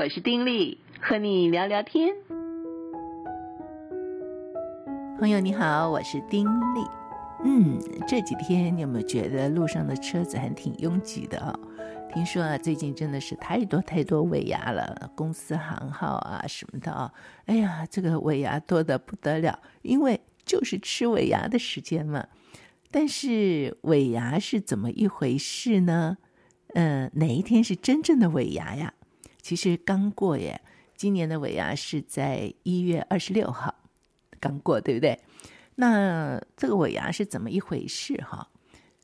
[0.00, 2.14] 我是丁力，和你聊聊天。
[5.18, 6.80] 朋友你好，我是丁力。
[7.44, 7.78] 嗯，
[8.08, 11.54] 这几天你有没有觉得路上的车子还挺拥挤的啊？
[12.14, 17.12] 听说啊，最近真的是太多太多尾牙了，公司行号啊什么的啊。
[17.44, 22.26] 哎呀，这个尾牙多的不得了，因为就是吃尾牙的时间嘛。
[22.90, 26.16] 但是尾牙是怎么一回事呢？
[26.72, 28.94] 嗯、哪一天是真正的尾牙呀？
[29.40, 30.60] 其实刚过耶，
[30.96, 33.74] 今年的尾牙是在一月二十六号，
[34.38, 35.18] 刚过，对不对？
[35.76, 38.16] 那这个尾牙是怎么一回事？
[38.22, 38.48] 哈，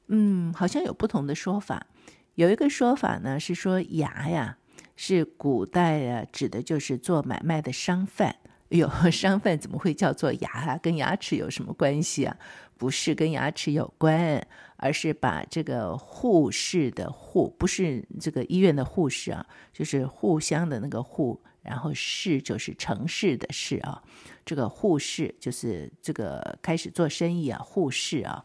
[0.08, 1.86] 嗯，好像有不同的说法。
[2.34, 4.58] 有一个说法呢，是说牙呀
[4.94, 8.36] 是古代啊指的就是做买卖的商贩。
[8.70, 10.78] 哎呦，商贩怎么会叫做牙啊？
[10.82, 12.36] 跟牙齿有什么关系啊？
[12.76, 14.44] 不是跟牙齿有关，
[14.76, 24.02] 而是把这个护士的护，不是这个医院的护士啊，就是互相的那个护，然后市就是城市的市啊。
[24.44, 28.44] 这个护士就是这个开始做生意啊，护士啊，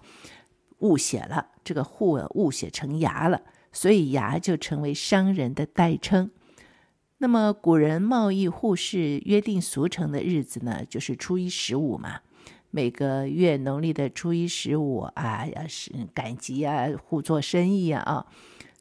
[0.80, 3.42] 误写了这个护误写成牙了，
[3.74, 6.30] 所以牙就成为商人的代称。
[7.22, 12.22] 那么古人贸易互市约定俗成的日子呢，就是初一十五嘛。
[12.72, 18.26] 每个月农历的初一十五啊，要是赶集啊，互做生意啊啊，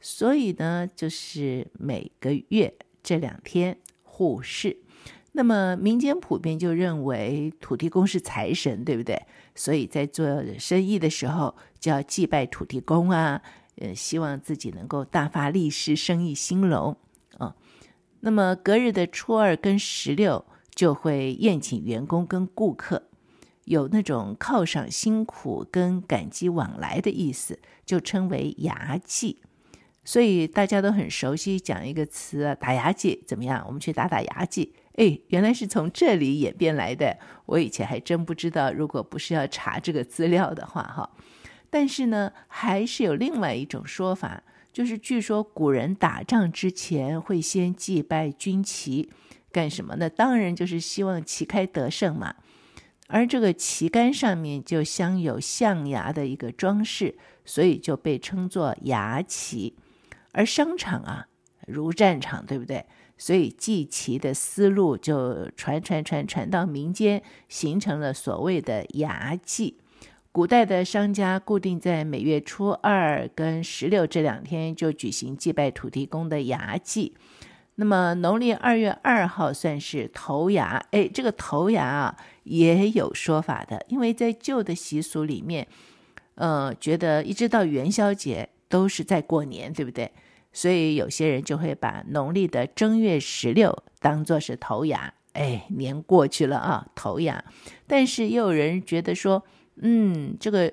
[0.00, 4.78] 所以呢，就是每个月这两天互市。
[5.32, 9.20] 那么民间普遍就认为土地公是财神，对不对？
[9.54, 13.42] 所以在做生意的时候就要祭拜土地公啊，
[13.76, 16.96] 呃，希望自己能够大发利市，生意兴隆
[17.36, 17.54] 啊。
[18.20, 23.04] 那么隔日的初二跟十六就会宴请员工跟顾客，
[23.64, 29.42] 有那种犒赏辛苦跟感激往来的意思，就称为牙祭。
[30.04, 33.62] 所以大家都很熟悉讲一个词，打牙祭怎么样？
[33.66, 34.74] 我们去打打牙祭。
[34.96, 37.16] 哎，原来是从这里演变来的。
[37.46, 41.10] 我以前还真不知道，如果不是要查这个资料的话，哈。
[41.70, 44.42] 但是呢，还是有另外一种说法。
[44.72, 49.10] 就是据说古人打仗之前会先祭拜军旗，
[49.50, 50.08] 干什么呢？
[50.08, 52.34] 当然就是希望旗开得胜嘛。
[53.08, 59.74] 而这个旗杆上面就镶有象牙的一个装饰，所以就被称作牙旗。
[60.30, 61.26] 而商场啊，
[61.66, 62.86] 如战场，对不对？
[63.18, 69.78] 所以祭旗的思路就传传传传到民间，形成了所谓的牙祭。
[70.32, 77.16] 古代的商家固定在每月初二跟十六这两天就举行祭拜土地公的牙祭。
[77.74, 85.66] 那么农历二月二号算是头牙，哎，这个头牙啊也有说法的，因为在旧的习俗里面，
[86.36, 90.12] 呃，觉得一直到元宵节都是在过年，对不对？
[90.52, 97.42] 所以有些人就会把农历的正月十六当作是头牙，哎，年过去了啊，头牙。
[97.88, 99.42] 但是又有人觉得说，
[99.76, 100.72] 嗯，这个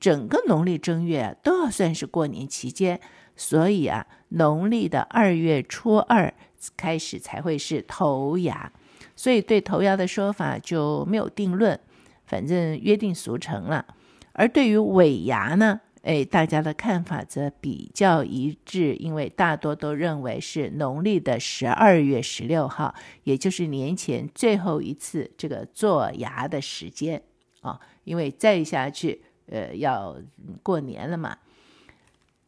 [0.00, 3.00] 整个农历正月，都要算是过年期间，
[3.36, 6.32] 所以啊，农历的二月初二
[6.76, 8.72] 开始才会是头牙，
[9.14, 11.78] 所以对头牙的说法就没有定论，
[12.26, 13.86] 反正约定俗成了。
[14.32, 27.22] 而对于尾牙呢，哎，大家的看法则比较一致，因为大多都认为是农历的十二月十六号，也就是年前最后一次这个做牙的时间
[27.60, 27.78] 啊。
[28.06, 30.16] 因为再下去，呃，要
[30.62, 31.36] 过年了嘛。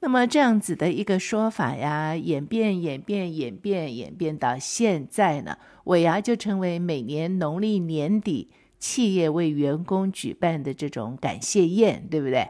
[0.00, 8.48] 那么这样子的一个说法呀，演变、演变、演变、演变到现在呢，尾牙就成为每年农历年底
[8.78, 12.48] 企业为员工举办的这种感谢宴，对不对？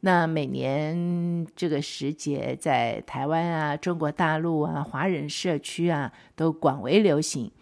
[0.00, 7.52] 那每年这个时节，在台湾啊、中国大陆啊、华人社区啊，都广为流行。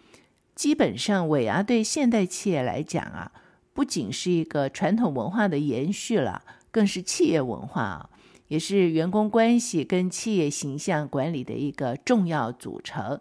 [0.53, 3.33] 基本上，尾牙对现代企业来讲啊。
[3.75, 6.41] 不仅是一个传统文化的延续了，
[6.71, 8.09] 更是企业文化啊，
[8.47, 13.19] 也是员工关系跟企业形象管理的一个重要组成。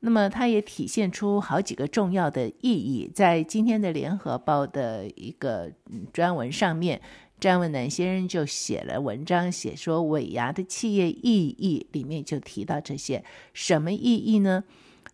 [0.00, 3.08] 那么，它也体现出好几个重要的意义。
[3.14, 5.72] 在今天的联合报的一个
[6.12, 7.00] 专文上面，
[7.38, 14.64] 詹文南先生就写了文章，写说尾牙的企业意义里面就提到这些什么意义呢？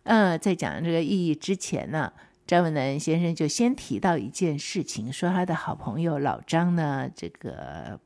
[0.01, 2.11] 呃，在讲这个意义之前呢。
[2.47, 7.99] 张文南先生就先提到一件事情，说他的好朋友老张呢，这个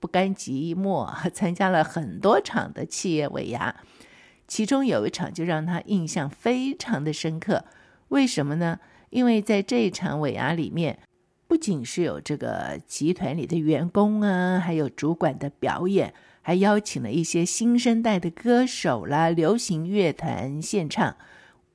[0.00, 3.76] 不甘寂寞，参加了很多场的企业尾牙，
[4.48, 7.64] 其中有一场就让他印象非常的深刻。
[8.08, 8.80] 为什么呢？
[9.10, 10.98] 因为在这一场尾牙里面，
[11.46, 16.12] 不仅是有这个集团里的员工啊，还有主管的表演，
[16.42, 21.16] 还邀请了一些新生代的歌手啦、流行乐团献唱。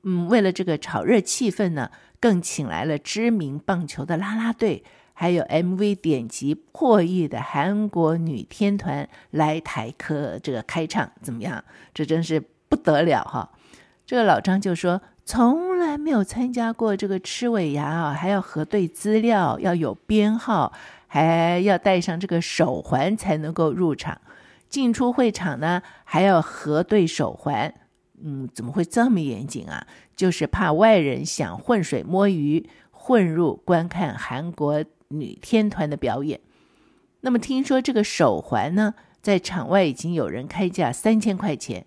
[0.02, 4.82] 嗯，为了这个炒热气氛呢，更请来了知名棒球的啦啦队，
[5.12, 11.62] 还有 MV 点击破亿的韩国女天团来台客这个开唱，怎么样？
[11.92, 13.50] 这真是不得了哈！
[14.06, 20.72] 这个老张就说，从来没有参加过这个吃尾牙啊，还要核对资料，要有编号，
[21.06, 24.20] 还要戴上这个手环才能够入场。
[24.68, 27.74] 进出会场呢，还要核对手环。
[28.22, 29.86] 嗯，怎么会这么严谨啊？
[30.14, 36.40] 就是怕外人想浑水摸鱼，混入观看韩国女天团的表演。
[37.22, 41.86] 那么听说这个手环呢，在场外已经有人开价三千块钱。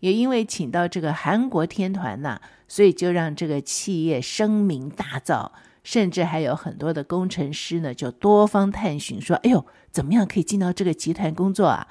[0.00, 5.50] 也因为请到这个韩国天团呐，所以就让这个企业声名大噪，
[5.82, 11.88] 甚至还有很多的工程师呢，就多方探寻说：“哎呦，怎么样可以进到这个集团工作啊？”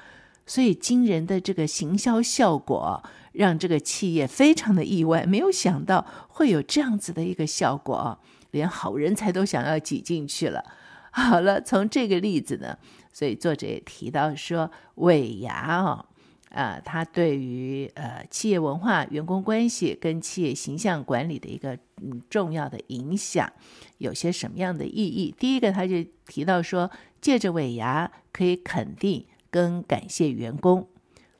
[0.47, 3.03] 所以惊人的这个行销效果，
[3.33, 8.17] 让这个企业非常的意外，没有想到会有这样子的一个效果，
[8.49, 10.63] 连好人才都想要挤进去了。
[11.11, 12.77] 好了，从这个例子呢，
[13.11, 16.05] 所以作者也提到说，尾牙哦。
[16.49, 23.51] 啊，他对于呃企业文化、员工关系跟企业形象管理的一个嗯重要的影响，
[23.97, 25.35] 有些什么样的意义？
[25.37, 25.95] 第一个，他就
[26.25, 26.89] 提到说，
[27.19, 29.25] 借着尾牙可以肯定
[29.57, 30.87] 跟感谢员工，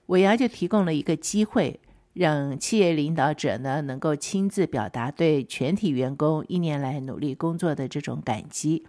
[0.08, 1.80] 尾牙就提供了一个机会，
[2.14, 8.88] 让企业领导者呢能够亲自表达对全体员工一年来努力工作的这种感激。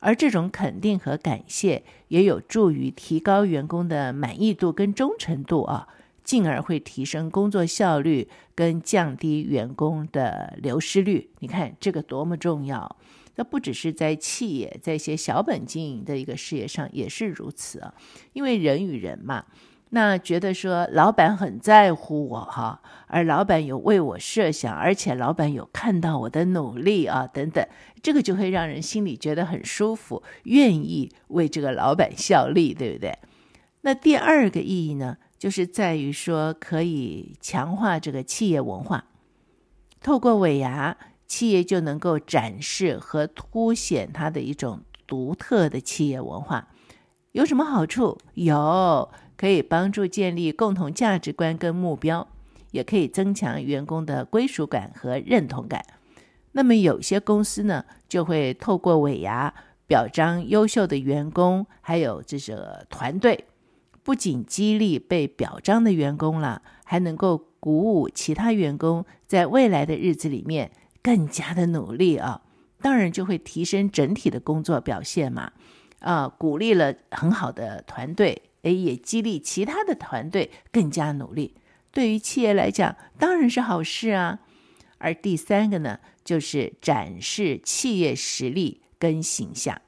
[0.00, 5.88] 而这种肯定和感谢也有助于提高员工的满意度跟忠诚度啊，
[6.28, 11.30] 进而会提升工作效率跟降低员工的流失率。
[11.38, 12.96] 你看这个多么重要！
[13.36, 17.94] 那不只是在企业，在一些小本经营的一个事业上也是如此啊，
[18.34, 19.46] 因为人与人嘛。
[19.88, 27.66] 那觉得说老板很在乎我哈，而老板有为我设想，而且老板有看到我的努力啊，等等，
[28.02, 33.16] 这个就会让人心里觉得很舒服，愿意为这个老板效力，对不对？
[33.80, 39.04] 那第二个意义呢，就是在于说可以强化这个企业文化，
[40.00, 40.96] 透过尾牙，
[41.26, 46.68] 企业就能够展示和凸显它的一种独特的企业文化，
[47.32, 48.18] 有什么好处？
[48.34, 49.08] 有。
[49.38, 52.26] 可以帮助建立共同价值观跟目标，
[52.72, 55.80] 也可以增强员工的归属感和认同感。
[56.50, 59.54] 那么有些公司呢，就会透过尾牙
[59.86, 63.44] 表彰优秀的员工，还有这个团队，
[64.08, 70.70] 不仅激励被表彰的员工了，还能够鼓舞其他员工在未来的日子里面
[71.02, 72.40] 更加的努力啊。
[72.80, 75.52] 当然就会提升整体的工作表现嘛。
[75.98, 78.40] 啊，鼓励了很好的团队。
[78.62, 81.56] 诶，也激励其他的团队更加努力。
[81.90, 84.38] 对于企业来讲，当然是好事啊。
[84.96, 89.78] 而第三个呢，就是展示企业实力跟形象。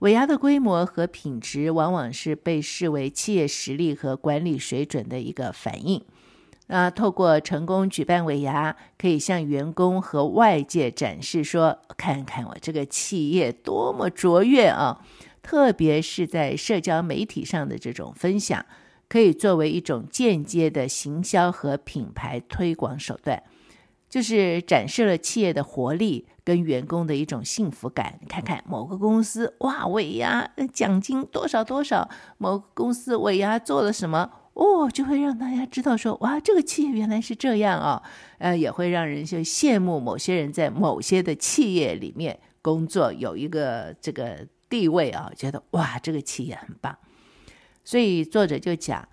[0.00, 6.04] 尾牙的规模和品质，往往是被视为企业实力和管理水准的一个反应。
[6.68, 15.02] 啊，透过成功举办尾牙，可以向员工和外界展示说：“看看我这个企业多么卓越啊！”
[15.42, 18.64] 特别是在社交媒体上的这种分享，
[19.08, 23.42] 可以作为一种间接的行销和品牌推广手段，
[24.08, 28.18] 就是展示了企业的活力跟员工的一种幸福感。
[28.20, 38.02] 你看看某个公司，哇，尾牙奖金多少多少；某个公司尾牙做了什么，哦，就会让大家知道说，哇，这个企业原来是这样、哦。
[38.38, 44.46] 呃，也会让人就羡慕某些人在某些的企业里面工作，有一个这个。
[44.70, 46.94] 地位啊，觉得哇，这个企业很棒，
[47.82, 49.08] 所以作者就讲，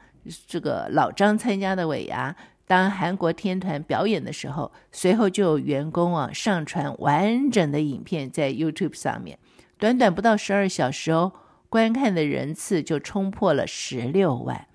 [0.46, 2.36] 这个老张参加的尾牙，
[2.67, 9.38] 当韩国天团表演的时候，随后就有员工啊上传完整的影片在 YouTube 上面，
[9.77, 11.31] 短短不到十二小时哦，
[11.69, 14.67] 观看的人次就冲破了十六万，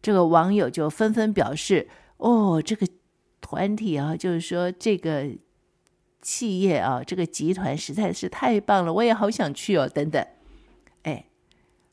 [0.00, 2.86] 这个网友就纷纷表示，哦，这个
[3.40, 5.30] 团体啊，就是说这个。
[6.22, 9.86] 企业啊，这个集团实在是太棒了，我也好想去哦。
[9.86, 10.26] 等等，
[11.04, 11.26] 哎，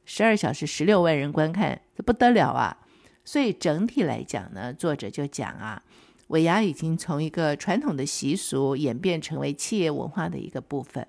[0.06, 2.80] 十二小时十六万人观看，这不得了啊！
[3.26, 5.82] 所以整体来讲呢，作者就讲啊，
[6.28, 11.08] 尾牙已经从一个传统的习俗演变成为企业文化的一个部分。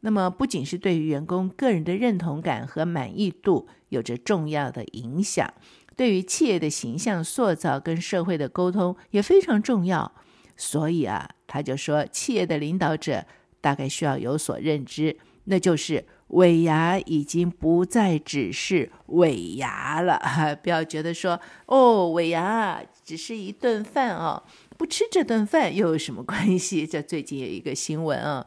[0.00, 5.52] 那么，不仅是对于员工个人的认同感和满意度有着重要的影响，
[5.96, 10.12] 对于企业的形象塑造跟社会的沟通也非常重要。
[10.56, 13.24] 所以啊，他就说，企业的领导者
[13.60, 24.42] 大概需要有所认知，那就是尾牙已经不再只是尾牙了，哈，不要觉得说哦，尾牙只是一顿饭哦，
[24.76, 26.86] 不吃这顿饭又有什么关系？
[26.86, 28.46] 这最近有一个新闻啊，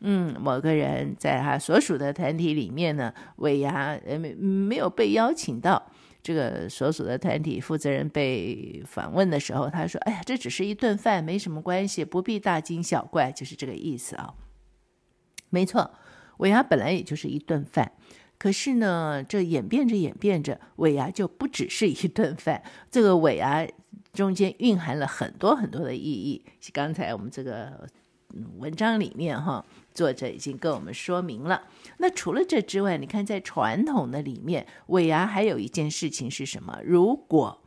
[0.00, 5.90] 嗯，某个人在他所属的团体里面呢，尾牙呃没没有被邀请到。
[6.22, 14.34] 这个所属的团体负责人被访问的时候，他说：“哎呀，这只是一顿饭，没什么关系，不必大惊小怪，就是这个意思啊。”
[15.50, 15.88] 没错，
[16.38, 17.92] 尾牙本来也就是一顿饭，
[18.38, 23.66] 可是呢，这演变着演变着，尾牙就不只是一顿饭，这个尾牙
[24.12, 26.42] 中间蕴含了很多很多的意义。
[26.72, 27.88] 刚才我们这个
[28.58, 29.64] 文章里面哈。
[29.96, 31.62] 作者已经跟我们说明了。
[31.96, 36.78] 那除了这之外，你看在传统的里面，尾牙还有一件事情是什么？
[36.84, 37.62] 如果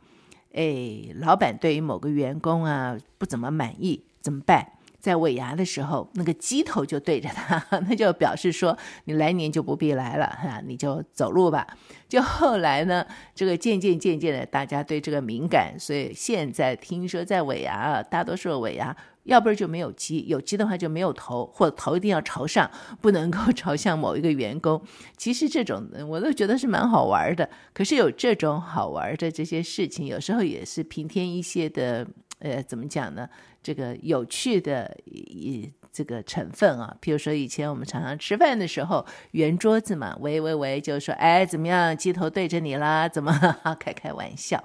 [0.52, 4.74] 哎，老板对于某个员工啊不怎么满意，怎么办？
[5.00, 11.66] 在尾牙的时候，那个鸡头就对着他， 那就表示说你来年就不必来了哈，你就走路吧。
[12.08, 18.96] 就后来呢，这个渐渐渐渐的，大家对这个敏感，所以现在听说在尾牙，大多数尾牙。
[19.24, 22.68] 要不然就没有鸡，有鸡的话就没有头，或者头一定要朝上，
[23.02, 24.80] 不能够 朝向某一个员工。
[25.18, 27.48] 其实这种我都觉得是蛮好玩的。
[27.74, 32.04] 可是有这种好玩的这些事情，有时候也是平添一些的，
[32.38, 33.28] 呃，怎么讲呢？
[33.62, 36.96] 这个有趣的一这个成分啊。
[37.00, 43.32] 譬如说以前我们常常吃饭的时候，圆桌子嘛，喂喂喂，就说哎怎么样，鸡头对着你啦，怎么
[43.78, 44.62] 开开玩笑。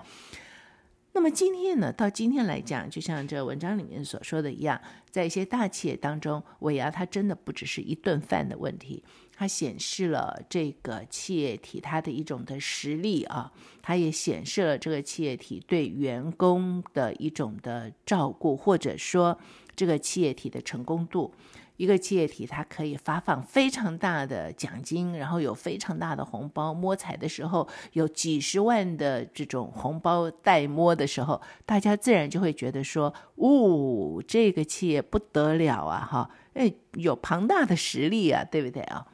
[1.14, 9.02] 那么今天呢，到今天来讲，就像这文章里面所说的一样，在一些大企业当中，尾牙它真的不只是一顿饭的问题，
[9.36, 13.52] 它显示了这个企业体它的一种的实力啊，
[13.82, 19.38] 它也显示了这个企业体对员工的一种的照顾，或者说
[19.76, 21.34] 这个企业体的成功度。
[21.78, 26.74] 一个企业体，它可以发放非常大的奖金，然后有非常大的红包。
[26.74, 39.06] 摸彩的时候有几十万的这种红包代摸的时候，大家自然就会觉得说：“哦，这个企业不得了啊！”哈，哎，有庞大的实力啊，对不对啊？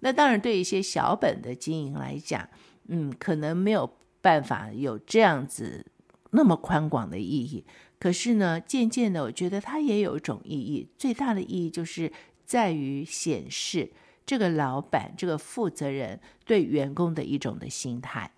[0.00, 2.46] 那当然，对一些小本的经营来讲，
[2.88, 5.86] 嗯，可能没有办法有这样子
[6.36, 7.64] 那么宽广的意义。
[7.98, 10.86] 可是呢，渐渐的，我觉得它也有一种意义。
[10.98, 12.12] 最大的意义就是
[12.44, 13.90] 在于显示
[14.26, 18.30] 这个老板、这个负责人对员工的一种的心态。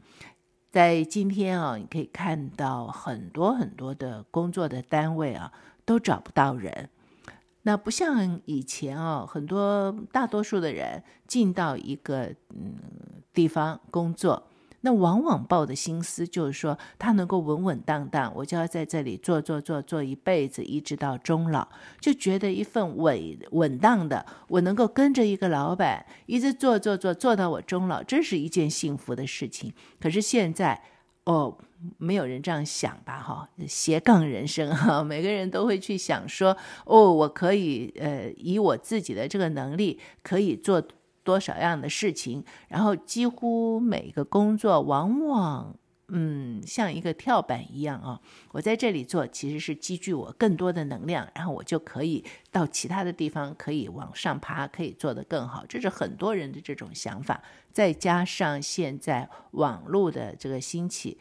[0.71, 5.53] 在今天啊，你可以看到很多很多的工作的单位啊，
[5.85, 6.91] 都找不到人。
[7.63, 12.77] 那不像以前啊，很多大多数的人进到一个嗯
[13.35, 14.48] 地方工作。
[14.83, 21.67] 那往往抱的心思就是说，他能够稳稳当当，我就要在这里做做做做一辈子，一直到终老，
[22.01, 29.73] 就觉得一份稳稳当的，我能够跟着一个老板一直做做做做到我终老，这是一件幸福的事情。
[29.99, 30.81] 可是现在，
[31.25, 31.59] 哦，
[31.97, 33.19] 没有人这样想吧？
[33.19, 40.81] 哈，斜杠人生哈， 每个人都会去想说，哦，我可以呃，以我自己的这个能力可以做。
[41.29, 45.77] 多少样的事情，然后几乎每个工作往往，
[46.09, 48.19] 嗯，像一个跳板一样啊。
[48.53, 55.67] 我在这里做，其实是积聚我更多的能量，然后我就可以到其他的地方，可以往上爬，可以做得更好。
[55.69, 57.43] 这是很多人的这种想法，
[57.75, 61.19] 再加上现在网络的这个兴起。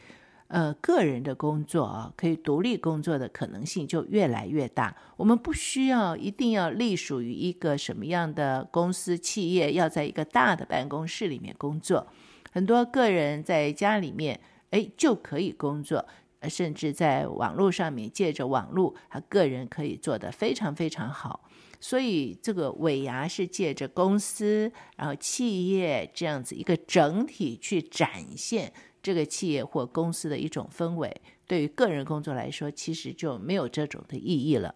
[0.47, 4.95] 呃，个人的工作啊，可以独立工作的可能性就越来越大。
[5.17, 12.07] 我们不需要一定要隶属于一个什么样的公司企业，要在一个大的办公室里面工作。
[12.49, 14.39] 很多个人在家里面，
[14.69, 16.07] 哎，就可以工作，
[16.43, 21.41] 甚至在网络上面借着网络，他个人可以做得非常非常好。
[21.79, 28.73] 所以这个尾牙是借着公司，然后企业这样子一个整体去展现。
[29.07, 34.75] 这个企业或公司的一种氛围，对于个人工作来说，其实就没有这种的意义了。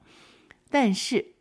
[0.69, 1.33] 但是，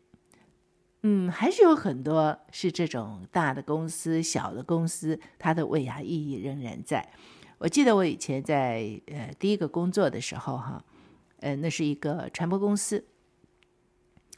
[1.05, 7.13] 嗯，还是有很多是这种大的公司、小的公司，它的尾牙意义仍然在。
[7.59, 10.85] 我记得我以前在呃第一个工作的时候，哈，
[11.39, 13.07] 呃，那是一个传播公司，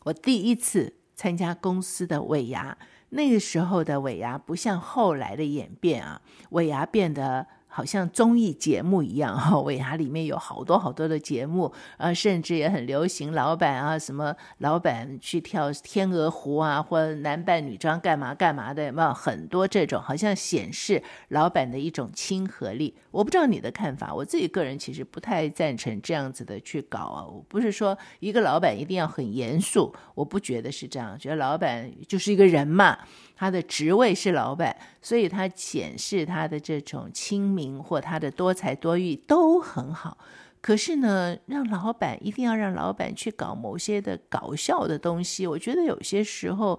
[0.05, 2.77] 我第一次参加公司的尾牙，
[3.09, 7.47] 那个时候的尾牙不像后来的演变啊，尾牙变得。
[7.75, 22.95] 好像综艺节目一样 哈，尾牙里面有好多好多的节目啊，甚至也很流行老板啊，什么老板去跳天鹅湖啊，或男扮女装干嘛干嘛的，有没有很多这种好像显示老板的一种亲和力？
[23.11, 27.25] 我不知道你的看法，我自己个人其实不太赞成这样子的去搞啊。
[27.25, 32.99] 我不是说一个老板一定要很严肃，我不觉得是这样，觉得老板就是一个人嘛。
[33.35, 40.17] 他的职位是老板，所以他显示他的这种亲民或他的多才多艺都很好。
[40.61, 46.79] 可是呢，让老板一定要让老板去搞某些的搞笑的东西，我觉得有些时候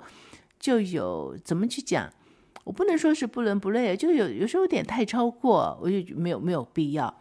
[0.59, 2.09] 就有怎么去讲，
[2.63, 7.13] 我不能说是不伦不类，就有有时候有点太超过，我就没有没有必要。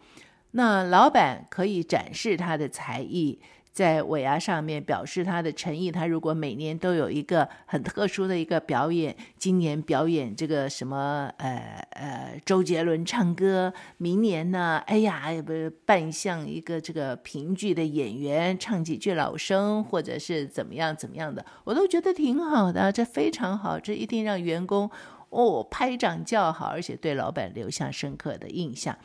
[0.51, 3.41] 那老板可以展示他的才艺。
[3.73, 15.51] 在尾牙上面表示他的诚意，他如果每年都有一个很特殊的一个表演，今年表演这个什么呃呃周杰伦唱歌，明年呢，哎呀，不
[15.85, 24.87] 扮相一个这个评剧的演员唱几句老生，或者是怎么样怎么样的，我都觉得挺好的，这非常好，这一定让员工
[25.29, 28.95] 哦拍掌叫好，而且对老板留下深刻的印象。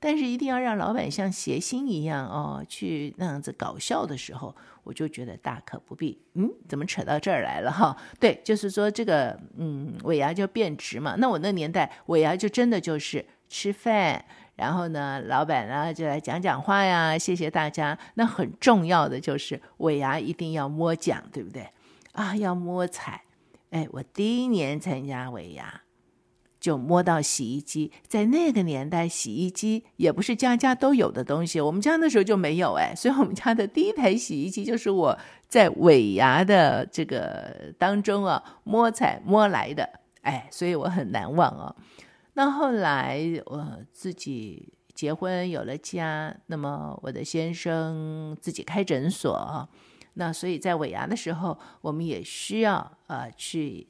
[0.00, 6.20] 但是一定要让老板像谐星一样哦，去那样子搞笑的时候，我就觉得大可不必。
[6.34, 7.96] 嗯，怎么扯到这儿来了哈？
[8.20, 11.16] 对，就是说这个嗯，尾牙就变质嘛。
[11.18, 14.24] 那我那年代尾牙就真的就是吃饭，
[14.56, 17.98] 然后呢，老板呢就来讲讲话呀，谢谢大家。
[18.14, 21.68] 那很重要的就是尾牙一定要摸奖，对不对？
[22.12, 23.22] 啊，要摸彩。
[23.70, 25.82] 哎，我第一年参加尾牙。
[26.60, 31.60] 就摸到洗衣机，在那个年代，洗衣机也不是家家都有的东西。
[31.60, 35.16] 我们家那时候就没有哎，所以我们家的第一台洗衣机就是我
[35.48, 39.88] 在尾牙的这个当中啊摸彩摸来的
[40.22, 41.74] 哎，所以我很难忘哦。
[42.34, 49.68] 那后来我自己结婚有了家，那么我的先生自己开诊所，
[50.14, 53.86] 那所以在尾牙的时候，我们也需要呃去。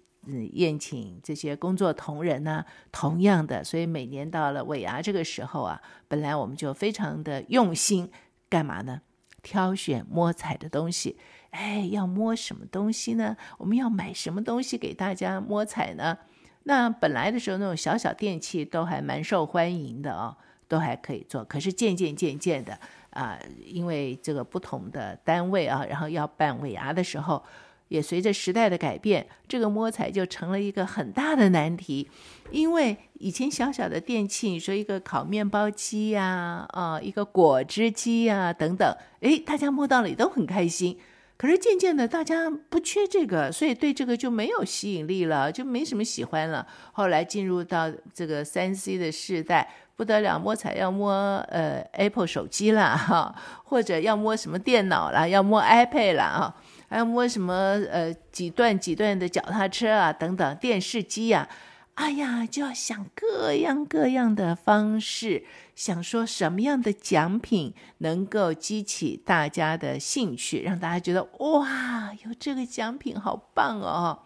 [0.53, 8.11] 宴请这些工作同仁呢，同样的，所以每年到了尾牙这个时候啊，本来我们就非常的用心，
[8.49, 9.01] 干嘛呢？
[9.43, 11.17] 挑选摸彩的东西。
[11.51, 13.37] 哎，要摸什么东西呢？
[13.57, 16.19] 我们要买什么东西给大家摸彩呢？
[16.65, 21.43] 那本来的时候，那种小小电器都还蛮受欢迎的哦，都还可以做。
[21.45, 22.79] 可是渐渐渐渐的
[23.11, 27.43] 啊，因为这个不同的单位啊，然后要办尾牙的时候。
[27.89, 32.09] 也随着时代的改变，这个摸彩就成了一个很大的难题。
[32.51, 40.99] 因为以前小小的电器，你说一个烤面包机呀，啊，一个果汁机呀，等等，诶，大家摸到了也都很开心。
[41.37, 46.67] 可是渐渐的，大家不缺这个，所以对这个就没有吸引力了，就没什么喜欢了。
[46.91, 51.13] 后来进入到这个三 C 的时代，不得了，摸彩要摸
[51.49, 56.57] 呃 Apple 手机了哈，或者要摸什么电脑了，要摸 iPad 了啊。
[56.89, 57.55] 还要摸什么？
[57.91, 61.47] 呃，几段几段的脚踏车啊，等等，电视机呀，
[61.95, 74.21] 哎呀，就要想各样各样的方式，想说什么样的奖品能够激起大家的兴趣，让大家觉得哇，有这个奖品好棒哦！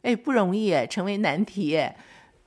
[0.00, 1.96] 哎，不容易哎，成为难题哎。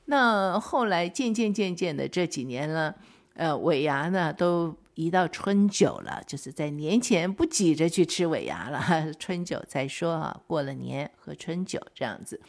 [0.05, 2.95] 那后来渐渐渐渐的这几年了，
[3.35, 4.75] 呃，尾牙呢都。
[5.01, 12.39] 一到春酒了，就是在年前不急着去吃尾牙了， 春酒再说啊，过了年喝春酒这样子。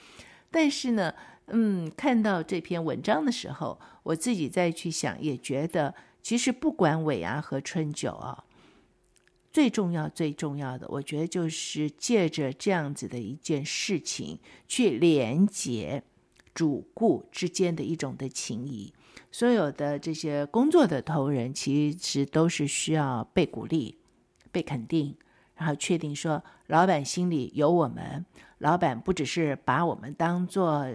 [0.50, 1.14] 但是呢，
[1.46, 8.44] 嗯，看到这篇文章的时候，我自己再去想，也觉得其实不管尾牙和春酒啊，
[9.50, 14.38] 最重要最重要的，我觉得就是借着这样子的一件事情，
[14.68, 16.02] 去连接
[16.52, 18.92] 主顾之间的一种的情谊。
[19.32, 23.98] 所有的这些工作的同仁，其实都是需要被鼓励、
[24.52, 25.16] 被肯定，
[25.56, 28.24] 然后确定说，老板心里有我们。
[28.58, 30.86] 老板不只是把我们当做，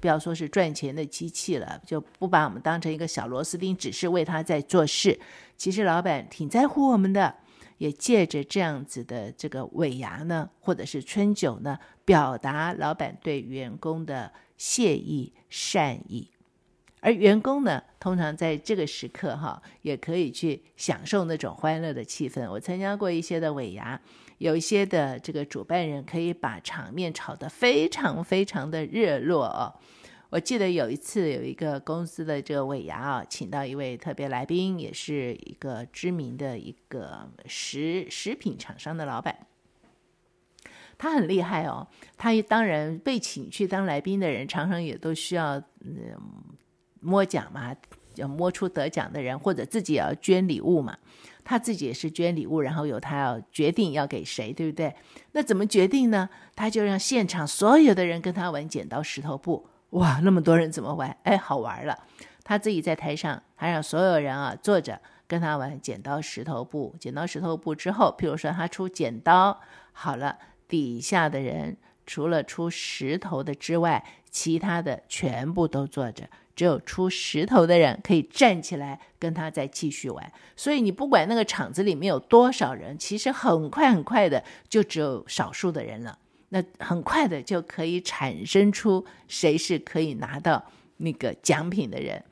[0.00, 5.20] 不要说是赚钱的机器了，就不把我们当成一个小螺丝钉，只是为他在做事。
[5.58, 7.34] 其实老板挺在乎我们的，
[7.76, 16.30] 也借着这样子的这个尾牙呢，或者是春酒呢，表达老板对员工的谢意、善意。
[17.04, 22.50] 而员工呢，通常在这个时刻哈，也可以去享受那种欢乐的气氛。
[22.50, 24.00] 我参加过一些的尾牙，
[24.38, 29.74] 有一些的这个主办人可以把场面炒得非常非常的热络哦。
[30.30, 39.46] 我记得有一次有一个公司的这个尾牙啊，请到一位特别来宾，也是一个知名的一个食食品厂商的老板，
[40.96, 41.86] 他很厉害哦。
[42.16, 46.16] 他当然被请去当来宾的人，常常也都需要嗯。
[47.04, 47.74] 摸奖嘛，
[48.14, 50.96] 要摸出得奖的人，或者自己要捐礼物嘛。
[51.44, 54.96] 他自己也是捐礼物，然后由他要决定要给谁，对不对？
[55.32, 56.30] 那怎么决定呢？
[56.56, 59.66] 他就让现场所有的人跟他玩剪刀石头布。
[59.90, 61.14] 哇，那么多人怎么玩？
[61.24, 61.98] 哎，好玩了。
[62.42, 66.96] 他自己在台上，还让所有人啊坐着跟他玩剪刀石头布。
[66.98, 69.60] 剪刀石头布之后，譬如说他出剪刀，
[69.92, 76.28] 好了，底下的人除了出石头的之外，其他的全部都坐着。
[76.54, 86.18] 只有出石头的人可以站起来跟他再继续玩，所以你不管那个场子里面有多少人，其实很快很快的就只有少数的人了，
[86.50, 90.64] 那很快的就可以产生出谁是可以拿到
[90.98, 92.22] 那个奖品的人。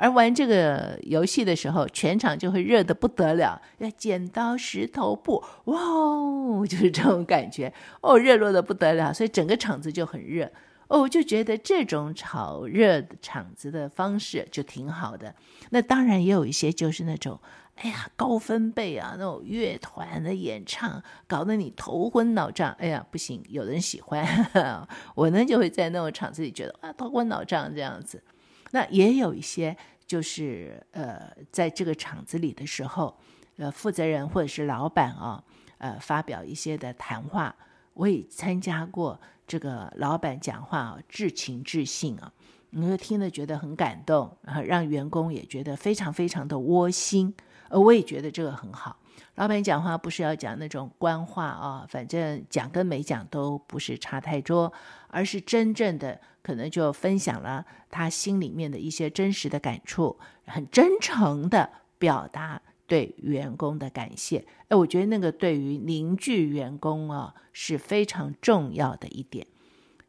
[0.00, 10.50] 而玩这个游戏的时候，全场就会热得不得了，要剪刀石头布，哇哦，就是这种感觉哦，热络的不得了，所以整个场子就很热。
[10.88, 15.34] 哦，我就觉得这种炒热场子的方式就挺好的。
[15.70, 17.38] 那当然也有一些就是那种，
[17.76, 22.72] 哎呀，高分贝啊，那种乐团的演唱，搞得你头昏脑胀。
[22.78, 24.26] 哎呀，不行，有人喜欢，
[25.14, 28.22] 我呢就会在那种场子里觉得啊，头昏脑胀这样子。
[28.70, 33.18] 那也有一些就是呃，在这个场子里的时候，
[33.58, 35.44] 呃，负责人或者是老板啊，
[35.76, 37.54] 呃，发表一些的谈话，
[37.98, 39.20] 我也参加过。
[39.46, 42.30] 这个老板讲话啊，至情至性啊，
[42.68, 47.34] 你会听了觉得很感动，然后让员工也觉得非常非常的窝心。
[47.70, 48.98] 呃我也觉得这个很好。
[49.36, 54.70] 老板讲话不是要讲那种官话啊，反正讲跟没讲都不是差太多，
[55.08, 62.60] 而是真正的可能就分享了他心里面的一些真实的感触，很真诚的表达。
[62.88, 69.46] 对员工的感谢，哎，我觉得那个对于凝聚员工啊是非常重要的一点，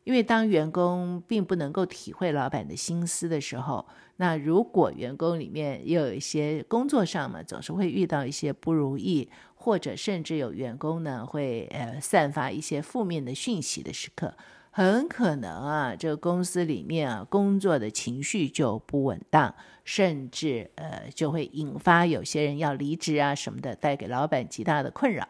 [0.06, 14.34] 因为当员工并不能够体会老板的心思的时候，那如果员工里面又有一些工作上嘛，总是会遇到一些不如意，或者甚至有员工呢会呃散发一些负面的讯息的时刻。
[14.80, 25.28] 很可能啊，这个公司里面啊，工作的情绪就不稳当，甚至呃，就会引发有些人要离职啊什么的，带给老板极大的困扰。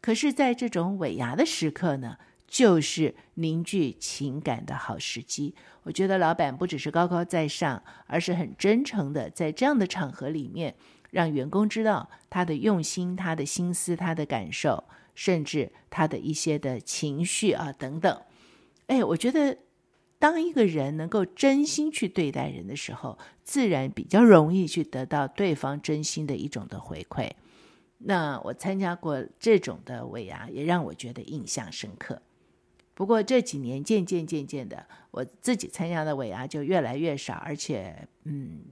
[0.00, 5.54] 可是，在这种尾牙的时刻呢，就是凝聚情感的好时机。
[5.82, 10.74] 我觉得老板不只是高高在上，而是很真诚的在这样的场合里面，
[11.10, 18.18] 让员工知道他的用心、他的心思、他的感受，甚至他的一些的情绪啊等等。
[18.88, 19.56] 哎，我觉得，
[20.18, 27.30] 当一个人能够真心去对待人的时候，自然比较容易去得到对方真心的一种的回馈。
[27.98, 32.22] 那我参加过这种的尾牙，也让我觉得印象深刻。
[32.94, 38.62] 不过这几年渐渐渐渐的，我自己参加的尾牙就越来越少，而且，嗯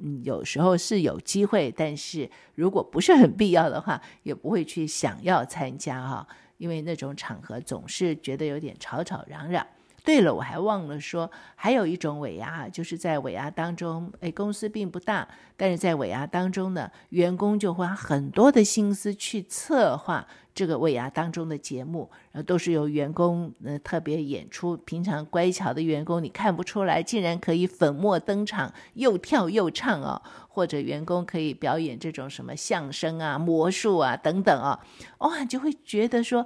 [0.00, 6.26] 嗯，有时候是有机会，但是如果不是很必要的话，也不会去想要参加哈。
[6.62, 9.66] 因为那种场合总是觉得有点吵吵嚷嚷。
[10.04, 24.76] 对了，我还忘了说，还有一种尾牙，就是在尾牙当中，哎，公司并不大，但是在尾牙当中呢，员工就花很多的心思去策划这个尾牙当中的节目，然后都是由员工呃特别演出。
[24.78, 34.84] 平常乖巧的员工你看不出来，竟然可以粉墨登场，又跳又唱哦，或者员工可以表演这种什么相声啊、魔术啊等等啊，
[35.18, 36.44] 哇，就会觉得说，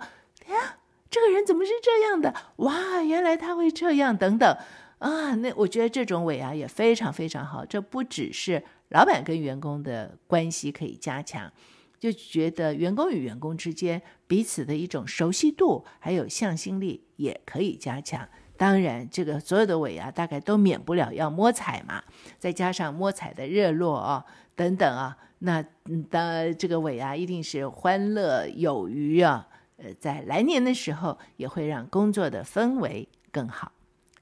[0.50, 0.76] 呀。
[1.16, 2.34] 这个人怎么是这样的？
[2.56, 4.54] 哇，原来他会这样，等等
[4.98, 5.34] 啊！
[5.36, 7.64] 那我觉得这种尾牙也非常非常好。
[7.64, 11.50] 这不只是老板跟员工的关系可以加强，
[11.98, 18.28] 就觉得员工与员工之间彼此的一种熟悉度还有向心力也可以加强。
[18.58, 22.04] 当然，这个所有的尾牙大概都免不了要摸彩嘛，
[22.38, 24.22] 再加上摸彩的热络啊，
[24.54, 29.48] 等等啊，那嗯，当这个尾牙一定是欢乐有余啊。
[29.76, 33.72] 呃，在来年的时候也会让工作的氛围更好。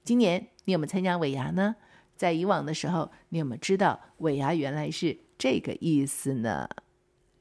[0.03, 1.77] 今年你有没有参加尾牙呢？
[2.17, 6.69] 在以往的时候，你有没有知道尾牙原来是这个意思呢？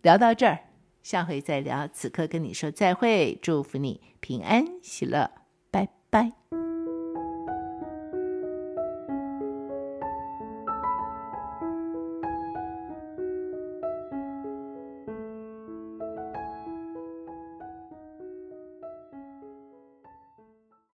[0.01, 0.59] 聊到这儿，
[1.01, 1.87] 下回再聊。
[1.87, 5.29] 此刻跟你说再会，祝福你平安喜乐，
[5.69, 6.42] 拜拜。